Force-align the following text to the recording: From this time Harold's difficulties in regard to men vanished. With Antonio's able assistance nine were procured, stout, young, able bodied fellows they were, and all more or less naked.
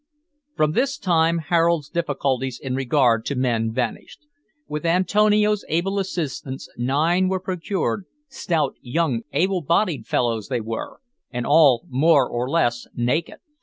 From 0.55 0.71
this 0.71 0.97
time 0.97 1.37
Harold's 1.37 1.87
difficulties 1.87 2.59
in 2.59 2.73
regard 2.73 3.23
to 3.25 3.35
men 3.35 3.71
vanished. 3.71 4.21
With 4.67 4.83
Antonio's 4.83 5.63
able 5.69 5.99
assistance 5.99 6.67
nine 6.75 7.27
were 7.27 7.39
procured, 7.39 8.05
stout, 8.27 8.77
young, 8.81 9.21
able 9.31 9.61
bodied 9.61 10.07
fellows 10.07 10.47
they 10.47 10.59
were, 10.59 11.01
and 11.29 11.45
all 11.45 11.83
more 11.87 12.27
or 12.27 12.49
less 12.49 12.87
naked. 12.95 13.37